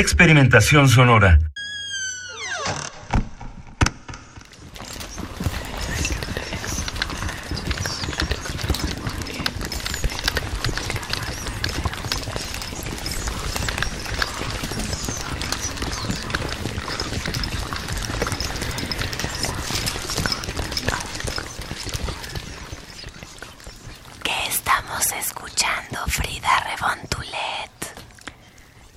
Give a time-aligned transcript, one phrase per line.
[0.00, 1.38] Experimentación sonora.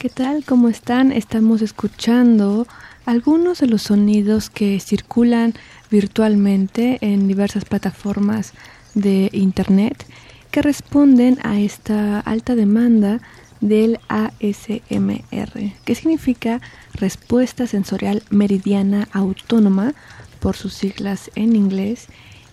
[0.03, 0.43] ¿Qué tal?
[0.43, 1.13] ¿Cómo están?
[1.13, 2.67] Estamos escuchando
[3.05, 5.53] algunos de los sonidos que circulan
[5.89, 8.51] virtualmente en diversas plataformas
[8.95, 10.05] de Internet
[10.51, 13.21] que responden a esta alta demanda
[13.61, 16.59] del ASMR, que significa
[16.95, 19.93] Respuesta Sensorial Meridiana Autónoma,
[20.41, 22.07] por sus siglas en inglés.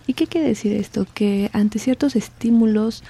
[0.07, 1.05] ¿Y qué quiere decir esto?
[1.13, 3.03] Que ante ciertos estímulos,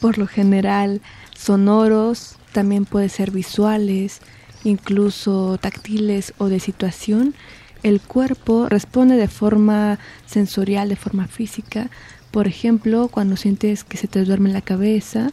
[0.00, 1.02] por lo general
[1.34, 4.18] sonoros, también puede ser visuales,
[4.64, 7.36] incluso táctiles o de situación,
[7.84, 11.88] el cuerpo responde de forma sensorial, de forma física.
[12.32, 15.30] Por ejemplo, cuando sientes que se te duerme la cabeza,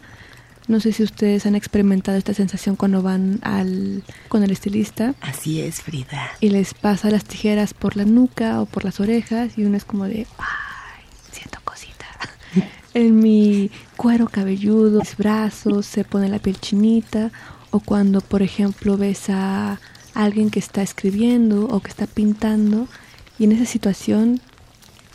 [0.68, 5.60] no sé si ustedes han experimentado esta sensación cuando van al con el estilista Así
[5.60, 6.30] es, Frida.
[6.38, 9.84] y les pasa las tijeras por la nuca o por las orejas y uno es
[9.84, 10.65] como de, cosita.
[12.94, 17.30] En mi cuero cabelludo, mis brazos, se pone la piel chinita.
[17.70, 19.80] O cuando, por ejemplo, ves a
[20.14, 22.88] alguien que está escribiendo o que está pintando
[23.38, 24.40] y en esa situación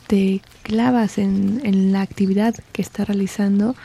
[0.05, 3.75] te clavas en, en la actividad que está realizando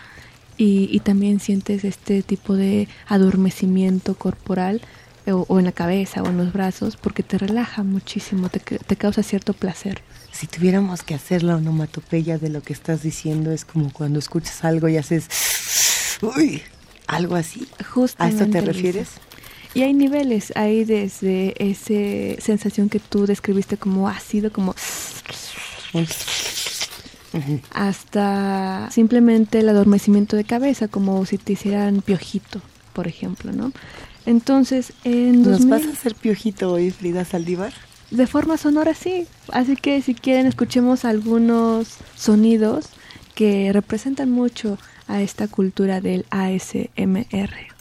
[0.58, 4.82] y, y también sientes este tipo de adormecimiento corporal
[5.28, 8.96] o, o en la cabeza o en los brazos porque te relaja muchísimo, te, te
[8.96, 10.02] causa cierto placer.
[10.32, 14.64] Si tuviéramos que hacer la onomatopeya de lo que estás diciendo, es como cuando escuchas
[14.64, 15.28] algo y haces.
[16.20, 16.62] Uy,
[17.06, 17.66] algo así.
[17.78, 19.08] ¿A Justamente, esto te refieres?
[19.74, 24.74] Y hay niveles, hay desde esa sensación que tú describiste como ácido, como
[27.72, 33.72] hasta simplemente el adormecimiento de cabeza, como si te hicieran piojito, por ejemplo, ¿no?
[34.26, 37.72] Entonces, en ¿Nos 2000 vas a hacer piojito hoy, Frida Saldívar?
[38.10, 39.26] de forma sonora sí.
[39.52, 42.90] Así que si quieren escuchemos algunos sonidos
[43.34, 44.78] que representan mucho
[45.08, 47.75] a esta cultura del ASMR.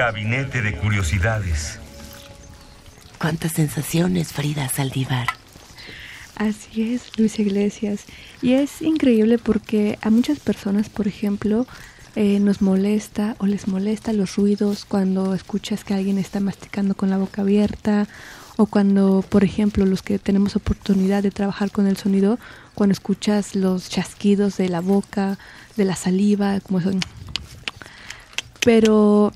[0.00, 1.78] Gabinete de Curiosidades.
[3.18, 5.26] ¿Cuántas sensaciones, Frida Saldívar?
[6.36, 8.06] Así es, Luis Iglesias.
[8.40, 11.66] Y es increíble porque a muchas personas, por ejemplo,
[12.16, 17.10] eh, nos molesta o les molesta los ruidos cuando escuchas que alguien está masticando con
[17.10, 18.08] la boca abierta
[18.56, 22.38] o cuando, por ejemplo, los que tenemos oportunidad de trabajar con el sonido,
[22.74, 25.36] cuando escuchas los chasquidos de la boca,
[25.76, 27.00] de la saliva, como son.
[28.64, 29.34] Pero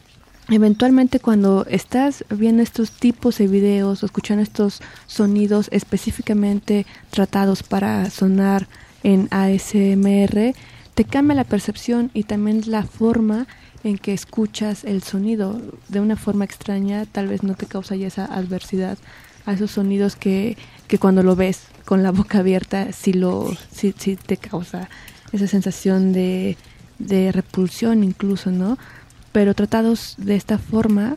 [0.49, 8.11] eventualmente cuando estás viendo estos tipos de videos o escuchando estos sonidos específicamente tratados para
[8.11, 8.67] sonar
[9.03, 10.55] en ASMR,
[10.95, 13.47] te cambia la percepción y también la forma
[13.83, 18.07] en que escuchas el sonido de una forma extraña, tal vez no te causa ya
[18.07, 18.99] esa adversidad
[19.47, 20.57] a esos sonidos que,
[20.89, 24.89] que cuando lo ves con la boca abierta sí, lo, sí, sí te causa
[25.33, 26.57] esa sensación de,
[26.99, 28.79] de repulsión incluso, ¿no?
[29.35, 31.17] Pero tratados de esta forma,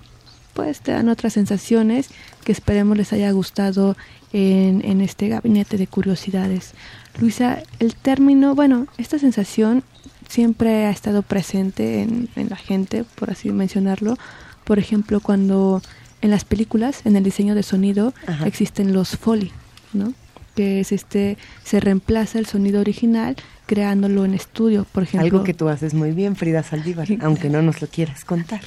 [0.55, 2.09] pues te dan otras sensaciones
[2.43, 3.95] que esperemos les haya gustado
[4.33, 6.73] en, en este gabinete de curiosidades.
[7.19, 9.83] Luisa, el término, bueno, esta sensación
[10.27, 14.17] siempre ha estado presente en, en, la gente, por así mencionarlo.
[14.63, 15.83] Por ejemplo, cuando
[16.23, 18.47] en las películas, en el diseño de sonido, Ajá.
[18.47, 19.51] existen los foley,
[19.93, 20.11] ¿no?
[20.55, 23.35] Que es este, se reemplaza el sonido original
[23.67, 25.25] creándolo en estudio, por ejemplo.
[25.25, 28.61] Algo que tú haces muy bien, Frida Saldívar, aunque no nos lo quieras contar.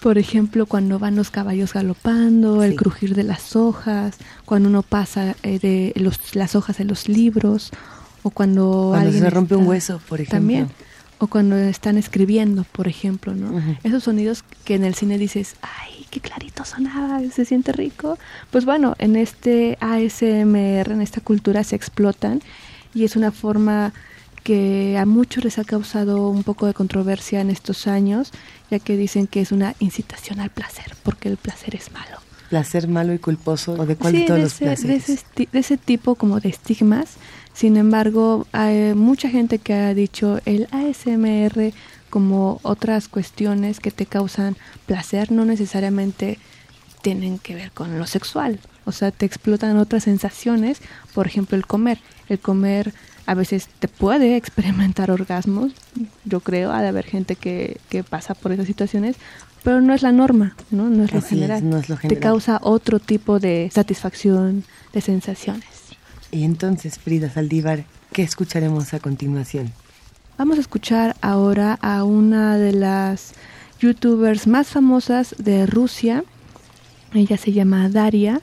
[0.00, 2.68] Por ejemplo, cuando van los caballos galopando, sí.
[2.68, 7.08] el crujir de las hojas, cuando uno pasa eh, de los, las hojas de los
[7.08, 7.72] libros,
[8.22, 10.38] o cuando, cuando alguien se rompe está, un hueso, por ejemplo.
[10.38, 10.68] También.
[11.18, 13.50] O cuando están escribiendo, por ejemplo, ¿no?
[13.50, 13.78] Uh -huh.
[13.84, 18.18] Esos sonidos que en el cine dices, ay, qué clarito sonaba, se siente rico.
[18.50, 22.42] Pues bueno, en este ASMR, en esta cultura se explotan
[22.96, 23.92] y es una forma
[24.42, 28.32] que a muchos les ha causado un poco de controversia en estos años,
[28.70, 32.16] ya que dicen que es una incitación al placer, porque el placer es malo.
[32.48, 33.74] ¿Placer malo y culposo?
[33.74, 35.06] ¿O de cuál sí, de todos de los placeres?
[35.06, 37.16] De ese, de ese, tipo como de estigmas.
[37.52, 41.74] Sin embargo, hay mucha gente que ha dicho el ASMR
[42.08, 44.56] como otras cuestiones que te causan
[44.86, 46.38] placer, no necesariamente
[47.06, 48.58] tienen que ver con lo sexual.
[48.84, 50.80] O sea, te explotan otras sensaciones,
[51.14, 52.00] por ejemplo, el comer.
[52.28, 52.92] El comer
[53.26, 55.70] a veces te puede experimentar orgasmos,
[56.24, 59.14] yo creo, ha de haber gente que, que pasa por esas situaciones,
[59.62, 60.90] pero no es la norma, ¿no?
[60.90, 61.58] No es lo, general.
[61.58, 62.18] Es, no es lo general.
[62.18, 65.62] Te causa otro tipo de satisfacción, de sensaciones.
[66.32, 69.72] Y entonces, Frida Saldívar, ¿qué escucharemos a continuación?
[70.38, 73.34] Vamos a escuchar ahora a una de las
[73.78, 76.24] youtubers más famosas de Rusia.
[77.14, 78.40] Ella se llama Daria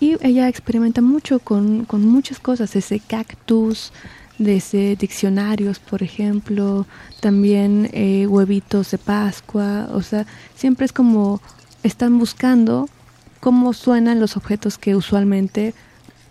[0.00, 3.92] y ella experimenta mucho con, con muchas cosas, desde cactus,
[4.38, 6.86] desde diccionarios, por ejemplo,
[7.20, 11.40] también eh, huevitos de Pascua, o sea, siempre es como
[11.82, 12.88] están buscando
[13.40, 15.74] cómo suenan los objetos que usualmente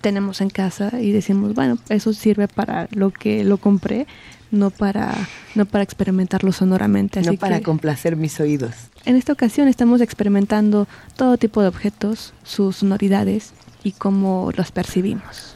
[0.04, 4.06] tenemos en casa y decimos, bueno, eso sirve para lo que lo compré,
[4.52, 5.16] no para
[5.56, 8.74] no para experimentarlo sonoramente, no para que, complacer mis oídos.
[9.06, 13.54] En esta ocasión estamos experimentando todo tipo de objetos, sus sonoridades
[13.84, 15.56] y cómo los percibimos.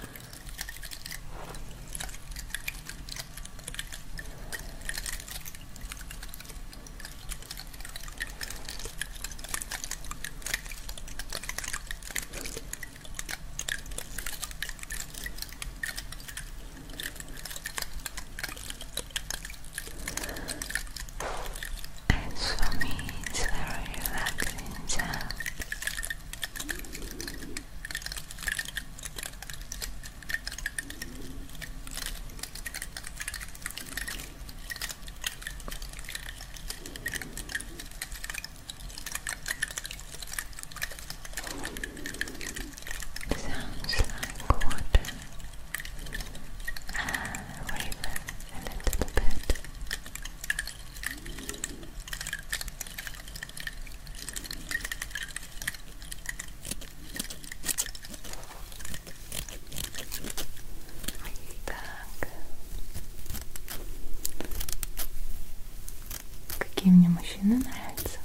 [67.37, 68.19] Мужчины нравятся.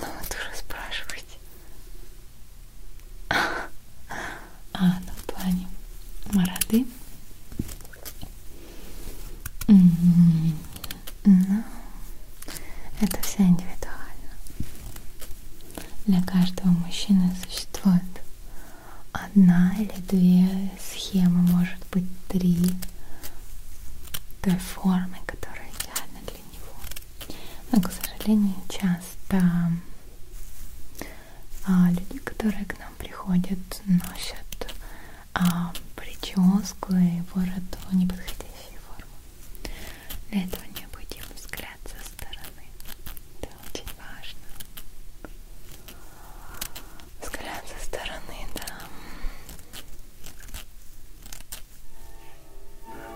[0.00, 1.38] Ну, вот уже спрашиваете.
[4.72, 5.68] А, ну, в плане
[6.32, 6.86] мороды.
[9.66, 11.64] Ну,
[13.00, 14.32] это все индивидуально.
[16.06, 18.02] Для каждого мужчины существует
[19.12, 22.74] одна или две схемы, может быть, три
[24.40, 27.38] той формы, которая идеальна для него.
[27.72, 27.90] Но, к
[28.68, 29.40] часто
[31.66, 34.74] а, люди, которые к нам приходят, носят
[35.32, 39.12] а, прическу и бороду неподходящей формы.
[40.30, 42.64] Для этого необходим взгляд со стороны.
[43.40, 44.46] Это очень важно.
[47.22, 48.66] Взгляд со стороны, да.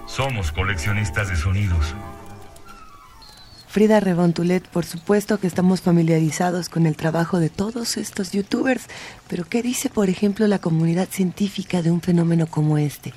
[0.09, 1.95] Somos coleccionistas de sonidos.
[3.75, 8.85] Frida Rebontulet, por supuesto que estamos familiarizados con el trabajo de todos estos youtubers,
[9.27, 13.13] pero ¿qué dice, por ejemplo, la comunidad científica de un fenómeno como este?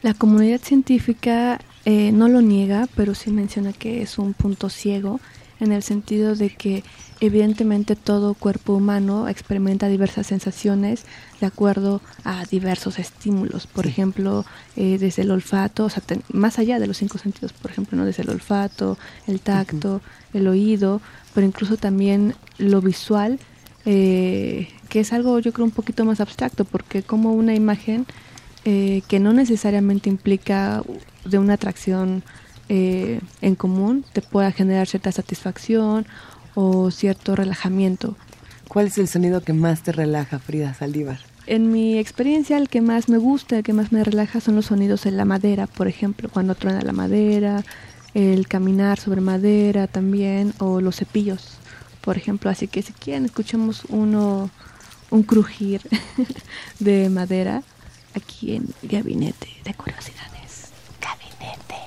[0.00, 5.20] La comunidad científica eh, no lo niega, pero sí menciona que es un punto ciego
[5.60, 6.84] en el sentido de que
[7.20, 11.04] evidentemente todo cuerpo humano experimenta diversas sensaciones
[11.40, 14.44] de acuerdo a diversos estímulos, por ejemplo,
[14.76, 18.04] eh, desde el olfato, o sea, más allá de los cinco sentidos, por ejemplo, no
[18.04, 20.00] desde el olfato, el tacto,
[20.32, 21.00] el oído,
[21.34, 23.38] pero incluso también lo visual,
[23.86, 28.06] eh, que es algo yo creo un poquito más abstracto, porque como una imagen
[28.64, 30.82] eh, que no necesariamente implica
[31.24, 32.22] de una atracción
[32.68, 36.06] eh, en común te pueda generar cierta satisfacción
[36.54, 38.16] o cierto relajamiento.
[38.68, 41.18] ¿Cuál es el sonido que más te relaja, Frida Saldívar?
[41.46, 44.66] En mi experiencia, el que más me gusta, el que más me relaja son los
[44.66, 47.62] sonidos en la madera, por ejemplo, cuando truena la madera,
[48.14, 51.58] el caminar sobre madera también, o los cepillos,
[52.00, 52.48] por ejemplo.
[52.48, 54.50] Así que si quieren, escuchemos uno,
[55.10, 55.82] un crujir
[56.80, 57.62] de madera
[58.14, 60.70] aquí en Gabinete de Curiosidades.
[61.00, 61.84] Gabinete.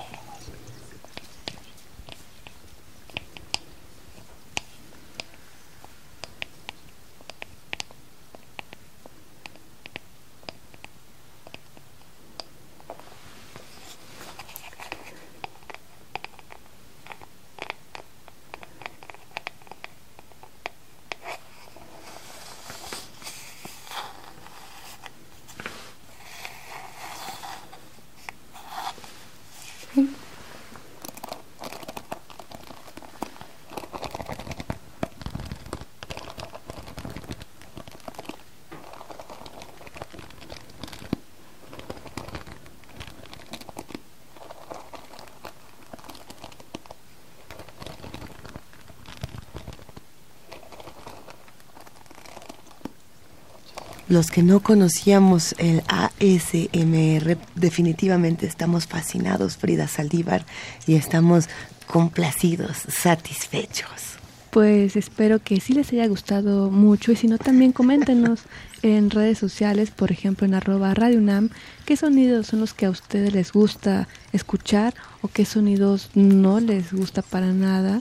[54.08, 60.46] Los que no conocíamos el ASMR, definitivamente estamos fascinados, Frida Saldívar,
[60.86, 61.48] y estamos
[61.86, 64.16] complacidos, satisfechos.
[64.50, 68.44] Pues espero que sí les haya gustado mucho y si no también coméntenos
[68.82, 71.50] en redes sociales, por ejemplo en arroba Radio UNAM,
[71.84, 76.94] qué sonidos son los que a ustedes les gusta escuchar o qué sonidos no les
[76.94, 78.00] gusta para nada.